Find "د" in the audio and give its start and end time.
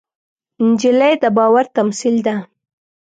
1.23-1.25